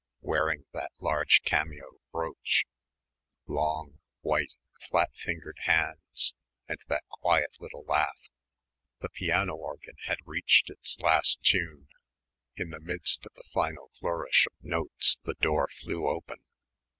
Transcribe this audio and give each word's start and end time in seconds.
Wearing 0.21 0.65
that 0.73 0.89
large 0.99 1.43
cameo 1.43 1.99
brooch 2.11 2.65
long, 3.45 3.99
white, 4.21 4.55
flat 4.89 5.15
fingered 5.15 5.59
hands 5.65 6.33
and 6.67 6.79
that 6.87 7.03
quiet 7.07 7.51
little 7.59 7.83
laugh.... 7.85 8.17
The 9.01 9.09
piano 9.09 9.53
organ 9.53 9.93
had 10.05 10.17
reached 10.25 10.71
its 10.71 10.97
last 11.01 11.43
tune. 11.43 11.89
In 12.55 12.71
the 12.71 12.79
midst 12.79 13.27
of 13.27 13.33
the 13.35 13.45
final 13.53 13.89
flourish 13.99 14.47
of 14.47 14.53
notes 14.63 15.19
the 15.23 15.35
door 15.35 15.67
flew 15.83 16.07
open. 16.07 16.41